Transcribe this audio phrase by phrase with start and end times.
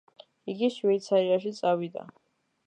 [0.53, 2.09] იგი შვეიცარიაში წავიდა.